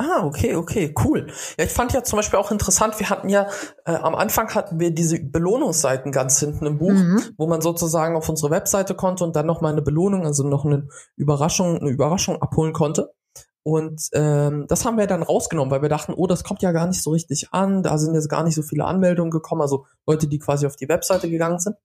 Ah, 0.00 0.24
okay, 0.24 0.54
okay, 0.54 0.94
cool. 1.04 1.26
Ja, 1.58 1.64
ich 1.64 1.72
fand 1.72 1.92
ja 1.92 2.04
zum 2.04 2.18
Beispiel 2.18 2.38
auch 2.38 2.52
interessant, 2.52 3.00
wir 3.00 3.10
hatten 3.10 3.28
ja, 3.28 3.48
äh, 3.84 3.96
am 3.96 4.14
Anfang 4.14 4.54
hatten 4.54 4.78
wir 4.78 4.92
diese 4.92 5.18
Belohnungsseiten 5.18 6.12
ganz 6.12 6.38
hinten 6.38 6.66
im 6.66 6.78
Buch, 6.78 6.92
mhm. 6.92 7.20
wo 7.36 7.48
man 7.48 7.60
sozusagen 7.60 8.14
auf 8.14 8.28
unsere 8.28 8.52
Webseite 8.52 8.94
konnte 8.94 9.24
und 9.24 9.34
dann 9.34 9.46
noch 9.46 9.60
mal 9.60 9.72
eine 9.72 9.82
Belohnung, 9.82 10.24
also 10.24 10.46
noch 10.46 10.64
eine 10.64 10.86
Überraschung, 11.16 11.80
eine 11.80 11.90
Überraschung 11.90 12.40
abholen 12.40 12.72
konnte. 12.72 13.12
Und 13.68 14.08
ähm, 14.14 14.64
das 14.66 14.86
haben 14.86 14.96
wir 14.96 15.06
dann 15.06 15.22
rausgenommen, 15.22 15.70
weil 15.70 15.82
wir 15.82 15.90
dachten, 15.90 16.14
oh, 16.16 16.26
das 16.26 16.42
kommt 16.42 16.62
ja 16.62 16.72
gar 16.72 16.86
nicht 16.86 17.02
so 17.02 17.10
richtig 17.10 17.52
an, 17.52 17.82
da 17.82 17.98
sind 17.98 18.14
jetzt 18.14 18.30
gar 18.30 18.42
nicht 18.42 18.54
so 18.54 18.62
viele 18.62 18.86
Anmeldungen 18.86 19.30
gekommen, 19.30 19.60
also 19.60 19.84
Leute, 20.06 20.26
die 20.26 20.38
quasi 20.38 20.66
auf 20.66 20.76
die 20.76 20.88
Webseite 20.88 21.28
gegangen 21.28 21.58
sind. 21.58 21.76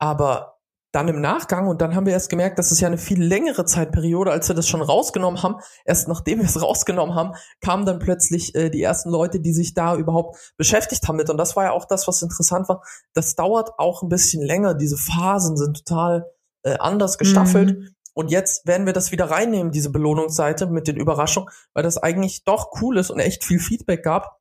Aber 0.00 0.58
dann 0.90 1.06
im 1.06 1.20
Nachgang, 1.20 1.68
und 1.68 1.80
dann 1.80 1.94
haben 1.94 2.04
wir 2.04 2.12
erst 2.12 2.30
gemerkt, 2.30 2.58
das 2.58 2.72
ist 2.72 2.80
ja 2.80 2.88
eine 2.88 2.98
viel 2.98 3.22
längere 3.22 3.64
Zeitperiode, 3.64 4.32
als 4.32 4.48
wir 4.48 4.56
das 4.56 4.68
schon 4.68 4.82
rausgenommen 4.82 5.44
haben. 5.44 5.54
Erst 5.84 6.08
nachdem 6.08 6.40
wir 6.40 6.46
es 6.46 6.60
rausgenommen 6.60 7.14
haben, 7.14 7.36
kamen 7.60 7.86
dann 7.86 8.00
plötzlich 8.00 8.56
äh, 8.56 8.68
die 8.68 8.82
ersten 8.82 9.10
Leute, 9.10 9.38
die 9.38 9.52
sich 9.52 9.74
da 9.74 9.94
überhaupt 9.94 10.52
beschäftigt 10.56 11.06
haben 11.06 11.14
mit. 11.14 11.30
Und 11.30 11.36
das 11.36 11.54
war 11.54 11.62
ja 11.62 11.70
auch 11.70 11.84
das, 11.84 12.08
was 12.08 12.22
interessant 12.22 12.68
war. 12.68 12.82
Das 13.14 13.36
dauert 13.36 13.78
auch 13.78 14.02
ein 14.02 14.08
bisschen 14.08 14.42
länger. 14.42 14.74
Diese 14.74 14.96
Phasen 14.96 15.56
sind 15.56 15.86
total 15.86 16.28
äh, 16.64 16.76
anders 16.80 17.18
gestaffelt. 17.18 17.78
Mhm. 17.78 17.94
Und 18.14 18.30
jetzt 18.30 18.66
werden 18.66 18.86
wir 18.86 18.92
das 18.92 19.12
wieder 19.12 19.30
reinnehmen, 19.30 19.72
diese 19.72 19.90
Belohnungsseite 19.90 20.66
mit 20.66 20.86
den 20.86 20.96
Überraschungen, 20.96 21.48
weil 21.72 21.82
das 21.82 21.98
eigentlich 21.98 22.44
doch 22.44 22.70
cool 22.80 22.98
ist 22.98 23.10
und 23.10 23.18
echt 23.18 23.44
viel 23.44 23.58
Feedback 23.58 24.02
gab. 24.02 24.38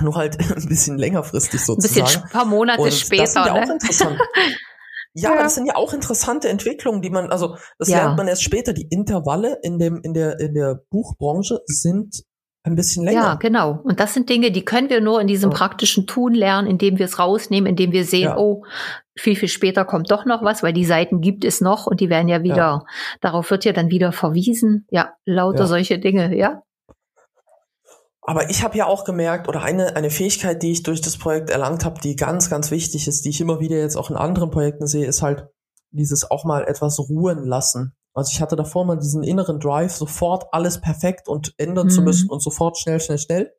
Nur 0.00 0.14
halt 0.14 0.38
ein 0.56 0.68
bisschen 0.68 0.98
längerfristig 0.98 1.64
sozusagen. 1.64 2.00
Ein 2.00 2.04
bisschen 2.04 2.22
ein 2.24 2.30
paar 2.30 2.44
Monate 2.44 2.82
und 2.82 2.92
später. 2.92 3.22
Das 3.22 3.32
sind 3.32 3.46
ja 3.46 3.54
ne? 3.54 3.62
auch 3.62 3.70
interessant. 3.70 4.20
Ja, 5.12 5.34
ja, 5.34 5.42
das 5.42 5.56
sind 5.56 5.66
ja 5.66 5.74
auch 5.74 5.92
interessante 5.92 6.48
Entwicklungen, 6.48 7.02
die 7.02 7.10
man, 7.10 7.32
also 7.32 7.56
das 7.78 7.88
ja. 7.88 7.98
lernt 7.98 8.16
man 8.16 8.28
erst 8.28 8.44
später. 8.44 8.72
Die 8.72 8.86
Intervalle 8.88 9.58
in 9.62 9.80
dem 9.80 10.00
in 10.02 10.14
der 10.14 10.38
in 10.38 10.54
der 10.54 10.82
Buchbranche 10.88 11.58
sind 11.66 12.24
ein 12.62 12.76
bisschen 12.76 13.04
länger. 13.04 13.22
Ja, 13.22 13.34
genau. 13.34 13.80
Und 13.84 14.00
das 14.00 14.12
sind 14.12 14.28
Dinge, 14.28 14.50
die 14.50 14.64
können 14.64 14.90
wir 14.90 15.00
nur 15.00 15.20
in 15.20 15.26
diesem 15.26 15.50
oh. 15.50 15.54
praktischen 15.54 16.06
Tun 16.06 16.34
lernen, 16.34 16.68
indem 16.68 16.98
wir 16.98 17.06
es 17.06 17.18
rausnehmen, 17.18 17.68
indem 17.68 17.92
wir 17.92 18.04
sehen, 18.04 18.24
ja. 18.24 18.36
oh, 18.36 18.64
viel, 19.16 19.36
viel 19.36 19.48
später 19.48 19.84
kommt 19.84 20.10
doch 20.10 20.26
noch 20.26 20.42
was, 20.42 20.62
weil 20.62 20.72
die 20.72 20.84
Seiten 20.84 21.20
gibt 21.20 21.44
es 21.44 21.60
noch 21.60 21.86
und 21.86 22.00
die 22.00 22.10
werden 22.10 22.28
ja 22.28 22.42
wieder, 22.42 22.56
ja. 22.56 22.84
darauf 23.20 23.50
wird 23.50 23.64
ja 23.64 23.72
dann 23.72 23.90
wieder 23.90 24.12
verwiesen. 24.12 24.86
Ja, 24.90 25.14
lauter 25.24 25.60
ja. 25.60 25.66
solche 25.66 25.98
Dinge, 25.98 26.36
ja. 26.36 26.62
Aber 28.22 28.50
ich 28.50 28.62
habe 28.62 28.76
ja 28.76 28.86
auch 28.86 29.04
gemerkt, 29.04 29.48
oder 29.48 29.62
eine, 29.62 29.96
eine 29.96 30.10
Fähigkeit, 30.10 30.62
die 30.62 30.72
ich 30.72 30.82
durch 30.82 31.00
das 31.00 31.16
Projekt 31.16 31.48
erlangt 31.48 31.84
habe, 31.84 32.00
die 32.00 32.16
ganz, 32.16 32.50
ganz 32.50 32.70
wichtig 32.70 33.08
ist, 33.08 33.24
die 33.24 33.30
ich 33.30 33.40
immer 33.40 33.60
wieder 33.60 33.78
jetzt 33.78 33.96
auch 33.96 34.10
in 34.10 34.16
anderen 34.16 34.50
Projekten 34.50 34.86
sehe, 34.86 35.06
ist 35.06 35.22
halt 35.22 35.48
dieses 35.90 36.30
auch 36.30 36.44
mal 36.44 36.64
etwas 36.64 36.98
ruhen 36.98 37.44
lassen. 37.44 37.94
Also 38.14 38.30
ich 38.32 38.40
hatte 38.40 38.56
davor 38.56 38.84
mal 38.84 38.98
diesen 38.98 39.22
inneren 39.22 39.60
Drive, 39.60 39.92
sofort 39.92 40.52
alles 40.52 40.80
perfekt 40.80 41.28
und 41.28 41.54
ändern 41.58 41.86
mhm. 41.86 41.90
zu 41.90 42.02
müssen 42.02 42.28
und 42.28 42.42
sofort 42.42 42.78
schnell, 42.78 43.00
schnell, 43.00 43.18
schnell. 43.18 43.52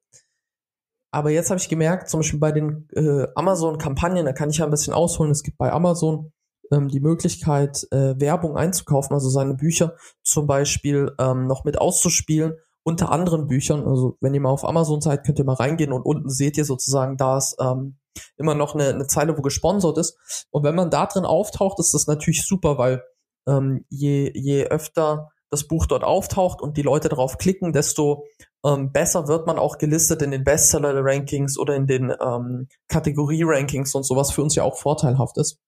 Aber 1.13 1.29
jetzt 1.29 1.49
habe 1.49 1.59
ich 1.59 1.69
gemerkt, 1.69 2.09
zum 2.09 2.21
Beispiel 2.21 2.39
bei 2.39 2.51
den 2.51 2.87
äh, 2.93 3.27
Amazon-Kampagnen, 3.35 4.25
da 4.25 4.33
kann 4.33 4.49
ich 4.49 4.57
ja 4.57 4.65
ein 4.65 4.71
bisschen 4.71 4.93
ausholen. 4.93 5.31
Es 5.31 5.43
gibt 5.43 5.57
bei 5.57 5.71
Amazon 5.71 6.31
ähm, 6.71 6.87
die 6.87 7.01
Möglichkeit, 7.01 7.85
äh, 7.91 8.19
Werbung 8.19 8.55
einzukaufen, 8.55 9.13
also 9.13 9.29
seine 9.29 9.55
Bücher 9.55 9.95
zum 10.23 10.47
Beispiel 10.47 11.11
ähm, 11.19 11.47
noch 11.47 11.65
mit 11.65 11.79
auszuspielen 11.79 12.53
unter 12.83 13.11
anderen 13.11 13.47
Büchern. 13.47 13.85
Also 13.85 14.17
wenn 14.21 14.33
ihr 14.33 14.41
mal 14.41 14.49
auf 14.49 14.65
Amazon 14.65 15.01
seid, 15.01 15.25
könnt 15.25 15.39
ihr 15.39 15.45
mal 15.45 15.53
reingehen 15.53 15.91
und 15.91 16.03
unten 16.03 16.29
seht 16.29 16.57
ihr 16.57 16.65
sozusagen, 16.65 17.17
da 17.17 17.37
ist 17.37 17.57
ähm, 17.59 17.97
immer 18.37 18.55
noch 18.55 18.73
eine, 18.73 18.89
eine 18.89 19.07
Zeile, 19.07 19.37
wo 19.37 19.41
gesponsert 19.41 19.97
ist. 19.97 20.17
Und 20.49 20.63
wenn 20.63 20.75
man 20.75 20.89
da 20.89 21.05
drin 21.05 21.25
auftaucht, 21.25 21.79
ist 21.79 21.93
das 21.93 22.07
natürlich 22.07 22.45
super, 22.45 22.77
weil 22.77 23.03
ähm, 23.47 23.85
je, 23.89 24.31
je 24.33 24.65
öfter 24.65 25.31
das 25.49 25.67
Buch 25.67 25.85
dort 25.85 26.03
auftaucht 26.03 26.61
und 26.61 26.77
die 26.77 26.81
Leute 26.81 27.09
darauf 27.09 27.37
klicken, 27.37 27.73
desto 27.73 28.25
ähm, 28.65 28.91
besser 28.91 29.27
wird 29.27 29.47
man 29.47 29.59
auch 29.59 29.77
gelistet 29.77 30.21
in 30.21 30.31
den 30.31 30.43
Bestseller-Rankings 30.43 31.57
oder 31.57 31.75
in 31.75 31.87
den 31.87 32.13
ähm, 32.21 32.69
Kategorie-Rankings 32.87 33.93
und 33.93 34.03
sowas 34.03 34.31
für 34.31 34.41
uns 34.41 34.55
ja 34.55 34.63
auch 34.63 34.77
vorteilhaft 34.77 35.37
ist. 35.37 35.59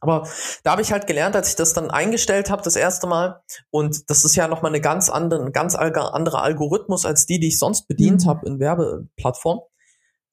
Aber 0.00 0.28
da 0.62 0.72
habe 0.72 0.82
ich 0.82 0.92
halt 0.92 1.06
gelernt, 1.06 1.36
als 1.36 1.50
ich 1.50 1.56
das 1.56 1.72
dann 1.72 1.90
eingestellt 1.90 2.50
habe, 2.50 2.62
das 2.62 2.76
erste 2.76 3.06
Mal, 3.06 3.40
und 3.70 4.10
das 4.10 4.24
ist 4.24 4.36
ja 4.36 4.46
nochmal 4.46 4.70
eine 4.70 4.82
ganz 4.82 5.08
andere, 5.08 5.42
ein 5.42 5.52
ganz 5.52 5.74
anderer 5.74 6.42
Algorithmus 6.42 7.06
als 7.06 7.24
die, 7.24 7.40
die 7.40 7.48
ich 7.48 7.58
sonst 7.58 7.88
bedient 7.88 8.24
mhm. 8.24 8.28
habe 8.28 8.46
in 8.46 8.60
Werbeplattformen, 8.60 9.62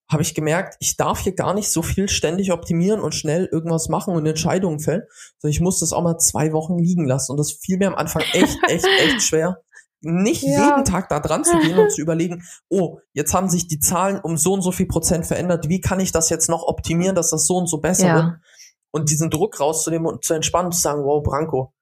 habe 0.10 0.22
ich 0.22 0.36
gemerkt, 0.36 0.75
ich 0.79 0.98
darf 0.98 1.19
hier 1.19 1.33
gar 1.33 1.53
nicht 1.53 1.72
so 1.72 1.81
viel 1.81 2.10
ständig 2.10 2.51
optimieren 2.51 3.00
und 3.00 3.15
schnell 3.15 3.48
irgendwas 3.51 3.89
machen 3.89 4.15
und 4.15 4.25
Entscheidungen 4.25 4.79
fällen, 4.79 5.03
sondern 5.39 5.53
ich 5.53 5.62
muss 5.62 5.79
das 5.79 5.93
auch 5.93 6.03
mal 6.03 6.17
zwei 6.17 6.53
Wochen 6.53 6.77
liegen 6.77 7.05
lassen. 7.05 7.31
Und 7.31 7.38
das 7.38 7.51
fiel 7.51 7.77
mir 7.77 7.88
am 7.88 7.95
Anfang 7.95 8.22
echt, 8.33 8.57
echt, 8.67 8.86
echt 9.00 9.22
schwer, 9.22 9.63
nicht 10.01 10.43
ja. 10.43 10.69
jeden 10.69 10.86
Tag 10.86 11.07
da 11.10 11.19
dran 11.19 11.43
zu 11.43 11.57
gehen 11.60 11.79
und 11.79 11.91
zu 11.91 12.01
überlegen, 12.01 12.43
oh, 12.69 13.00
jetzt 13.13 13.33
haben 13.33 13.50
sich 13.50 13.67
die 13.67 13.79
Zahlen 13.79 14.19
um 14.19 14.38
so 14.38 14.53
und 14.53 14.62
so 14.62 14.72
viel 14.72 14.86
Prozent 14.86 15.25
verändert, 15.25 15.69
wie 15.69 15.79
kann 15.79 16.00
ich 16.00 16.12
das 16.12 16.29
jetzt 16.29 16.50
noch 16.50 16.63
optimieren, 16.63 17.15
dass 17.15 17.29
das 17.29 17.48
so 17.48 17.55
und 17.55 17.67
so 17.67 17.77
besser 17.77 18.07
ja. 18.07 18.15
wird? 18.15 18.36
Und 18.91 19.10
diesen 19.10 19.29
Druck 19.29 19.60
rauszunehmen 19.60 20.05
und 20.05 20.24
zu 20.24 20.33
entspannen 20.33 20.67
und 20.67 20.74
zu 20.74 20.81
sagen, 20.81 21.03
wow, 21.03 21.24
Branko, 21.24 21.74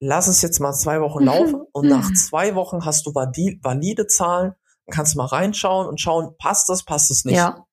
lass 0.00 0.28
es 0.28 0.42
jetzt 0.42 0.60
mal 0.60 0.74
zwei 0.74 1.00
Wochen 1.00 1.24
laufen 1.24 1.62
und 1.72 1.88
nach 1.88 2.12
zwei 2.12 2.54
Wochen 2.54 2.84
hast 2.84 3.06
du 3.06 3.14
valide 3.14 4.06
Zahlen, 4.06 4.52
dann 4.86 4.94
kannst 4.94 5.14
du 5.14 5.18
mal 5.18 5.26
reinschauen 5.26 5.86
und 5.86 6.00
schauen, 6.00 6.34
passt 6.38 6.68
das, 6.68 6.84
passt 6.84 7.10
es 7.10 7.24
nicht. 7.24 7.36
Ja. 7.36 7.64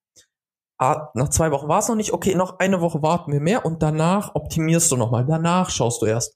Ah, 0.80 1.10
nach 1.14 1.30
zwei 1.30 1.52
Wochen 1.52 1.68
war 1.68 1.80
es 1.80 1.88
noch 1.88 1.96
nicht, 1.96 2.14
okay, 2.14 2.36
noch 2.36 2.60
eine 2.60 2.82
Woche 2.82 3.02
warten 3.02 3.32
wir 3.32 3.40
mehr 3.40 3.66
und 3.66 3.84
danach 3.84 4.36
optimierst 4.36 4.92
du 4.92 4.98
nochmal, 4.98 5.26
danach 5.26 5.70
schaust 5.70 6.02
du 6.02 6.08
erst. 6.08 6.36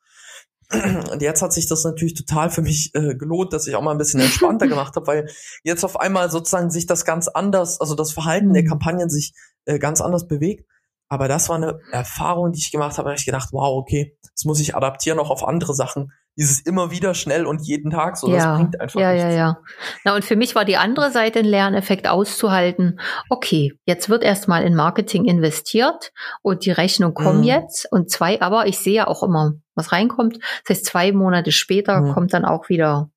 Und 0.69 1.21
jetzt 1.21 1.41
hat 1.41 1.53
sich 1.53 1.67
das 1.67 1.83
natürlich 1.85 2.13
total 2.13 2.49
für 2.49 2.61
mich 2.61 2.93
äh, 2.93 3.15
gelohnt, 3.15 3.53
dass 3.53 3.67
ich 3.67 3.75
auch 3.75 3.81
mal 3.81 3.91
ein 3.91 3.97
bisschen 3.97 4.19
entspannter 4.19 4.67
gemacht 4.69 4.95
habe, 4.95 5.07
weil 5.07 5.29
jetzt 5.63 5.85
auf 5.85 5.99
einmal 5.99 6.29
sozusagen 6.29 6.69
sich 6.69 6.85
das 6.85 7.05
ganz 7.05 7.29
anders, 7.29 7.79
also 7.79 7.95
das 7.95 8.11
Verhalten 8.11 8.53
der 8.53 8.63
mhm. 8.63 8.67
Kampagnen 8.67 9.09
sich 9.09 9.33
äh, 9.65 9.79
ganz 9.79 10.01
anders 10.01 10.27
bewegt. 10.27 10.69
Aber 11.09 11.29
das 11.29 11.47
war 11.47 11.55
eine 11.55 11.79
Erfahrung, 11.91 12.51
die 12.51 12.59
ich 12.59 12.71
gemacht 12.71 12.97
habe, 12.97 13.05
da 13.05 13.11
habe 13.11 13.19
ich 13.19 13.25
gedacht, 13.25 13.49
wow, 13.53 13.77
okay, 13.77 14.17
das 14.33 14.43
muss 14.43 14.59
ich 14.59 14.75
adaptieren 14.75 15.19
auch 15.19 15.29
auf 15.29 15.47
andere 15.47 15.73
Sachen. 15.73 16.11
Dieses 16.37 16.59
immer 16.61 16.91
wieder 16.91 17.13
schnell 17.15 17.45
und 17.45 17.61
jeden 17.63 17.89
Tag, 17.89 18.15
so 18.15 18.29
ja, 18.29 18.35
das 18.35 18.57
bringt 18.57 18.79
einfach 18.79 18.99
Ja, 18.99 19.11
nichts. 19.11 19.23
ja, 19.23 19.31
ja. 19.31 19.57
Na, 20.05 20.15
und 20.15 20.23
für 20.23 20.35
mich 20.35 20.53
war 20.55 20.65
die 20.65 20.77
andere 20.77 21.11
Seite 21.11 21.39
ein 21.39 21.45
Lerneffekt 21.45 22.07
auszuhalten. 22.07 22.99
Okay, 23.29 23.73
jetzt 23.85 24.09
wird 24.09 24.23
erstmal 24.23 24.63
in 24.63 24.75
Marketing 24.75 25.25
investiert 25.25 26.11
und 26.43 26.65
die 26.65 26.71
Rechnung 26.71 27.13
kommt 27.13 27.39
mhm. 27.39 27.45
jetzt. 27.45 27.91
Und 27.91 28.11
zwei, 28.11 28.39
aber 28.41 28.67
ich 28.67 28.77
sehe 28.77 28.93
ja 28.93 29.07
auch 29.07 29.23
immer, 29.23 29.53
was 29.75 29.91
reinkommt. 29.91 30.37
Das 30.65 30.77
heißt, 30.77 30.85
zwei 30.85 31.11
Monate 31.11 31.51
später 31.51 32.01
mhm. 32.01 32.13
kommt 32.13 32.33
dann 32.33 32.45
auch 32.45 32.69
wieder 32.69 33.09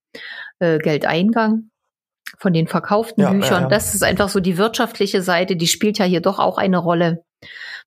äh, 0.58 0.78
Geldeingang 0.78 1.70
von 2.38 2.52
den 2.52 2.68
verkauften 2.68 3.22
ja, 3.22 3.30
Büchern. 3.30 3.52
Ja, 3.52 3.60
ja. 3.62 3.68
Das 3.68 3.94
ist 3.94 4.02
einfach 4.02 4.28
so 4.28 4.40
die 4.40 4.56
wirtschaftliche 4.56 5.20
Seite, 5.20 5.56
die 5.56 5.66
spielt 5.66 5.98
ja 5.98 6.06
hier 6.06 6.20
doch 6.20 6.38
auch 6.38 6.58
eine 6.58 6.78
Rolle 6.78 7.24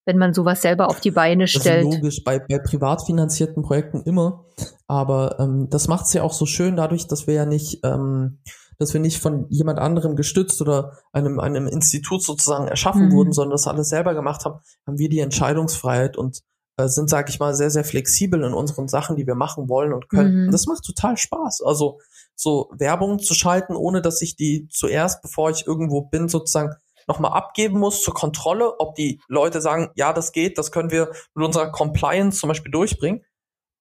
wenn 0.06 0.18
man 0.18 0.34
sowas 0.34 0.62
selber 0.62 0.88
auf 0.88 1.00
die 1.00 1.12
Beine 1.12 1.48
stellt. 1.48 1.86
Das 1.86 1.94
ist 1.94 1.96
logisch, 1.96 2.24
bei, 2.24 2.40
bei 2.40 2.60
privat 2.60 3.06
finanzierten 3.06 3.64
Projekten 3.64 4.02
immer. 4.04 4.46
Aber 4.88 5.40
ähm, 5.40 5.70
das 5.70 5.88
macht 5.88 6.06
es 6.06 6.14
ja 6.14 6.24
auch 6.24 6.34
so 6.34 6.46
schön 6.46 6.76
dadurch, 6.76 7.08
dass 7.08 7.28
wir 7.28 7.34
ja 7.34 7.46
nicht, 7.46 7.80
ähm, 7.84 8.40
dass 8.80 8.94
wir 8.94 9.00
nicht 9.00 9.20
von 9.20 9.48
jemand 9.50 9.80
anderem 9.80 10.16
gestützt 10.16 10.62
oder 10.62 10.98
einem, 11.14 11.40
einem 11.40 11.68
Institut 11.68 12.24
sozusagen 12.24 12.68
erschaffen 12.68 13.08
mhm. 13.08 13.12
wurden, 13.14 13.32
sondern 13.32 13.52
das 13.52 13.68
alles 13.68 13.90
selber 13.90 14.14
gemacht 14.14 14.46
haben, 14.46 14.60
haben 14.86 14.98
wir 14.98 15.10
die 15.10 15.20
Entscheidungsfreiheit 15.20 16.18
und 16.18 16.42
äh, 16.78 16.88
sind, 16.88 17.10
sag 17.10 17.30
ich 17.30 17.40
mal, 17.40 17.54
sehr, 17.54 17.70
sehr 17.70 17.86
flexibel 17.86 18.44
in 18.44 18.54
unseren 18.54 18.88
Sachen, 18.88 19.16
die 19.16 19.28
wir 19.28 19.36
machen 19.36 19.70
wollen 19.70 19.94
und 19.94 20.10
können. 20.10 20.48
Mhm. 20.48 20.52
Das 20.52 20.66
macht 20.66 20.84
total 20.84 21.18
Spaß. 21.18 21.62
Also 21.66 22.00
so 22.36 22.72
Werbung 22.78 23.20
zu 23.20 23.34
schalten, 23.36 23.76
ohne 23.76 24.02
dass 24.02 24.22
ich 24.22 24.36
die 24.36 24.68
zuerst, 24.70 25.22
bevor 25.22 25.50
ich 25.52 25.68
irgendwo 25.68 26.02
bin, 26.02 26.28
sozusagen 26.28 26.74
nochmal 27.08 27.34
abgeben 27.34 27.80
muss 27.80 28.02
zur 28.02 28.14
Kontrolle, 28.14 28.80
ob 28.80 28.96
die 28.96 29.22
Leute 29.28 29.62
sagen, 29.62 29.92
ja, 29.96 30.14
das 30.14 30.32
geht, 30.32 30.58
das 30.58 30.72
können 30.72 30.92
wir 30.92 31.12
mit 31.36 31.46
unserer 31.46 31.72
Compliance 31.72 32.40
zum 32.40 32.50
Beispiel 32.50 32.72
durchbringen. 32.72 33.24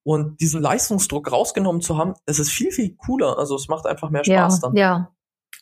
Und 0.04 0.40
diesen 0.40 0.60
Leistungsdruck 0.60 1.30
rausgenommen 1.30 1.80
zu 1.80 1.96
haben, 1.96 2.14
es 2.26 2.40
ist 2.40 2.50
viel, 2.50 2.72
viel 2.72 2.96
cooler. 2.96 3.38
Also 3.38 3.54
es 3.54 3.68
macht 3.68 3.86
einfach 3.86 4.10
mehr 4.10 4.24
Spaß 4.24 4.54
ja, 4.54 4.60
dann. 4.60 4.76
Ja, 4.76 5.12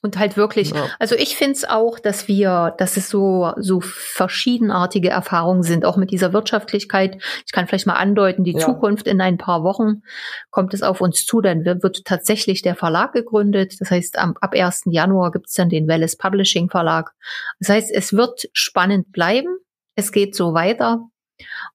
und 0.02 0.18
halt 0.18 0.36
wirklich, 0.36 0.70
ja. 0.70 0.88
also 0.98 1.14
ich 1.14 1.36
finde 1.36 1.52
es 1.52 1.68
auch, 1.68 1.98
dass 1.98 2.26
wir, 2.26 2.74
dass 2.78 2.96
es 2.96 3.10
so, 3.10 3.52
so 3.58 3.80
verschiedenartige 3.80 5.10
Erfahrungen 5.10 5.62
sind, 5.62 5.84
auch 5.84 5.98
mit 5.98 6.10
dieser 6.10 6.32
Wirtschaftlichkeit. 6.32 7.18
Ich 7.44 7.52
kann 7.52 7.66
vielleicht 7.66 7.86
mal 7.86 7.94
andeuten, 7.94 8.42
die 8.42 8.52
ja. 8.52 8.60
Zukunft 8.60 9.06
in 9.06 9.20
ein 9.20 9.36
paar 9.36 9.62
Wochen 9.62 10.02
kommt 10.50 10.72
es 10.72 10.82
auf 10.82 11.02
uns 11.02 11.26
zu, 11.26 11.42
dann 11.42 11.64
wird, 11.66 11.82
wird 11.82 12.04
tatsächlich 12.06 12.62
der 12.62 12.76
Verlag 12.76 13.12
gegründet. 13.12 13.78
Das 13.80 13.90
heißt, 13.90 14.18
am, 14.18 14.36
ab 14.40 14.54
1. 14.54 14.84
Januar 14.86 15.32
gibt 15.32 15.48
es 15.48 15.54
dann 15.54 15.68
den 15.68 15.86
Welles 15.86 16.16
Publishing 16.16 16.70
Verlag. 16.70 17.12
Das 17.58 17.68
heißt, 17.68 17.90
es 17.92 18.14
wird 18.14 18.48
spannend 18.54 19.12
bleiben. 19.12 19.58
Es 19.96 20.12
geht 20.12 20.34
so 20.34 20.54
weiter. 20.54 21.08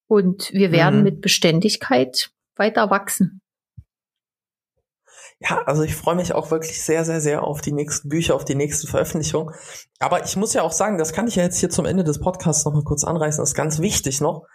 Und 0.08 0.52
wir 0.52 0.72
werden 0.72 1.00
mhm. 1.00 1.04
mit 1.04 1.22
Beständigkeit 1.22 2.32
weiter 2.56 2.90
wachsen. 2.90 3.42
Ja, 5.40 5.64
also 5.66 5.84
ich 5.84 5.96
freue 5.96 6.16
mich 6.16 6.34
auch 6.34 6.50
wirklich 6.50 6.82
sehr, 6.82 7.04
sehr, 7.04 7.20
sehr 7.20 7.44
auf 7.44 7.62
die 7.62 7.74
nächsten 7.74 8.08
Bücher, 8.08 8.36
auf 8.36 8.46
die 8.46 8.56
nächste 8.56 8.88
Veröffentlichung. 8.88 9.52
Aber 10.00 10.24
ich 10.24 10.38
muss 10.38 10.54
ja 10.54 10.62
auch 10.62 10.72
sagen, 10.72 10.98
das 10.98 11.12
kann 11.12 11.28
ich 11.28 11.36
ja 11.36 11.44
jetzt 11.44 11.60
hier 11.60 11.70
zum 11.70 11.86
Ende 11.86 12.04
des 12.04 12.20
Podcasts 12.20 12.64
nochmal 12.64 12.84
kurz 12.84 13.04
anreißen, 13.04 13.44
ist 13.44 13.54
ganz 13.54 13.80
wichtig 13.80 14.22
noch. 14.22 14.48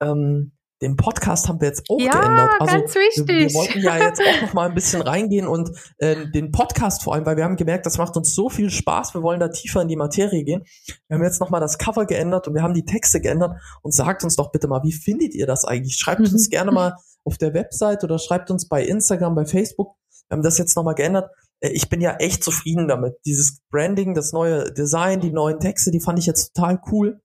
Ähm, 0.00 0.52
den 0.82 0.96
Podcast 0.96 1.48
haben 1.48 1.60
wir 1.60 1.68
jetzt 1.68 1.84
auch 1.88 1.98
ja, 1.98 2.10
geändert. 2.12 2.50
Also 2.60 2.76
ganz 2.76 2.94
wichtig. 2.94 3.26
Wir, 3.26 3.48
wir 3.48 3.54
wollten 3.54 3.80
ja 3.80 3.98
jetzt 3.98 4.20
auch 4.20 4.42
noch 4.42 4.52
mal 4.54 4.68
ein 4.68 4.74
bisschen 4.74 5.00
reingehen 5.00 5.46
und 5.46 5.70
äh, 5.98 6.30
den 6.30 6.52
Podcast 6.52 7.02
vor 7.02 7.14
allem, 7.14 7.24
weil 7.24 7.36
wir 7.36 7.44
haben 7.44 7.56
gemerkt, 7.56 7.86
das 7.86 7.96
macht 7.96 8.16
uns 8.16 8.34
so 8.34 8.50
viel 8.50 8.70
Spaß. 8.70 9.14
Wir 9.14 9.22
wollen 9.22 9.40
da 9.40 9.48
tiefer 9.48 9.80
in 9.82 9.88
die 9.88 9.96
Materie 9.96 10.44
gehen. 10.44 10.64
Wir 11.08 11.16
haben 11.16 11.24
jetzt 11.24 11.40
noch 11.40 11.50
mal 11.50 11.60
das 11.60 11.78
Cover 11.78 12.04
geändert 12.04 12.46
und 12.46 12.54
wir 12.54 12.62
haben 12.62 12.74
die 12.74 12.84
Texte 12.84 13.20
geändert 13.20 13.58
und 13.82 13.94
sagt 13.94 14.22
uns 14.24 14.36
doch 14.36 14.52
bitte 14.52 14.68
mal, 14.68 14.82
wie 14.82 14.92
findet 14.92 15.34
ihr 15.34 15.46
das 15.46 15.64
eigentlich? 15.64 15.96
Schreibt 15.96 16.20
mhm. 16.20 16.26
uns 16.26 16.50
gerne 16.50 16.72
mal 16.72 16.96
auf 17.24 17.38
der 17.38 17.54
Website 17.54 18.04
oder 18.04 18.18
schreibt 18.18 18.50
uns 18.50 18.68
bei 18.68 18.84
Instagram, 18.84 19.34
bei 19.34 19.46
Facebook. 19.46 19.94
Wir 20.28 20.36
haben 20.36 20.42
das 20.42 20.58
jetzt 20.58 20.76
nochmal 20.76 20.94
geändert. 20.94 21.30
Äh, 21.60 21.70
ich 21.70 21.88
bin 21.88 22.00
ja 22.00 22.16
echt 22.16 22.44
zufrieden 22.44 22.86
damit. 22.86 23.14
Dieses 23.24 23.60
Branding, 23.70 24.14
das 24.14 24.32
neue 24.32 24.72
Design, 24.72 25.20
die 25.20 25.32
neuen 25.32 25.58
Texte, 25.58 25.90
die 25.90 26.00
fand 26.00 26.18
ich 26.18 26.26
jetzt 26.26 26.54
total 26.54 26.80
cool. 26.92 27.20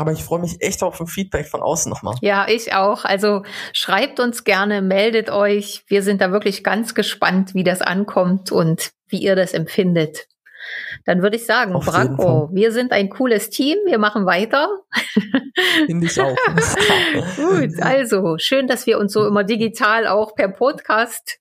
Aber 0.00 0.12
ich 0.12 0.24
freue 0.24 0.40
mich 0.40 0.62
echt 0.62 0.82
auf 0.82 0.98
ein 0.98 1.06
Feedback 1.06 1.46
von 1.46 1.60
außen 1.60 1.90
nochmal. 1.90 2.16
Ja, 2.22 2.46
ich 2.48 2.74
auch. 2.74 3.04
Also 3.04 3.42
schreibt 3.74 4.18
uns 4.18 4.44
gerne, 4.44 4.80
meldet 4.80 5.28
euch. 5.28 5.84
Wir 5.88 6.02
sind 6.02 6.22
da 6.22 6.32
wirklich 6.32 6.64
ganz 6.64 6.94
gespannt, 6.94 7.52
wie 7.54 7.64
das 7.64 7.82
ankommt 7.82 8.50
und 8.50 8.92
wie 9.08 9.18
ihr 9.18 9.36
das 9.36 9.52
empfindet. 9.52 10.26
Dann 11.04 11.20
würde 11.20 11.36
ich 11.36 11.44
sagen, 11.44 11.74
Auf 11.74 11.84
Branko, 11.84 12.48
wir 12.52 12.72
sind 12.72 12.92
ein 12.92 13.10
cooles 13.10 13.50
Team, 13.50 13.76
wir 13.84 13.98
machen 13.98 14.24
weiter. 14.24 14.68
Finde 15.84 16.06
ich 16.06 16.18
auch. 16.18 16.34
Gut, 17.36 17.82
also 17.82 18.36
schön, 18.38 18.68
dass 18.68 18.86
wir 18.86 18.98
uns 18.98 19.12
so 19.12 19.26
immer 19.28 19.44
digital 19.44 20.06
auch 20.06 20.34
per 20.34 20.48
Podcast 20.48 21.40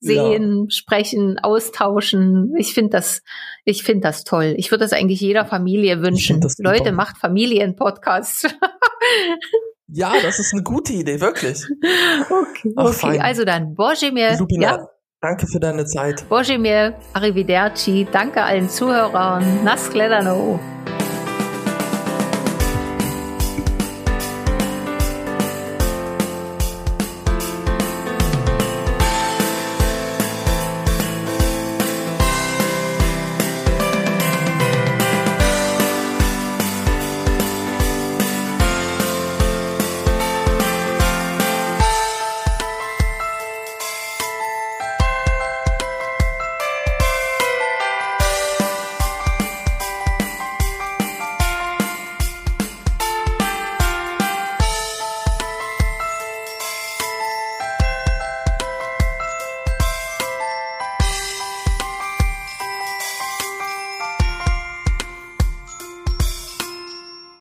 sehen, 0.00 0.64
ja. 0.64 0.70
sprechen, 0.70 1.38
austauschen. 1.38 2.54
Ich 2.56 2.74
finde 2.74 2.90
das, 2.90 3.22
ich 3.64 3.82
finde 3.82 4.02
das 4.02 4.24
toll. 4.24 4.54
Ich 4.56 4.70
würde 4.70 4.84
das 4.84 4.92
eigentlich 4.92 5.20
jeder 5.20 5.44
Familie 5.44 6.02
wünschen. 6.02 6.40
Leute, 6.58 6.92
macht 6.92 7.18
Familienpodcasts. 7.18 8.54
ja, 9.88 10.12
das 10.22 10.38
ist 10.38 10.52
eine 10.52 10.62
gute 10.62 10.92
Idee, 10.92 11.20
wirklich. 11.20 11.64
Okay, 12.24 12.72
Ach, 12.76 12.86
okay. 12.86 13.18
also 13.20 13.44
dann, 13.44 13.74
Borjemir. 13.74 14.38
Ja. 14.50 14.88
Danke 15.20 15.46
für 15.46 15.58
deine 15.58 15.86
Zeit. 15.86 16.28
Borjemir, 16.28 16.94
Arrivederci, 17.14 18.06
danke 18.12 18.42
allen 18.42 18.68
Zuhörern. 18.68 19.64
Nas 19.64 19.88
Gledano. 19.88 20.60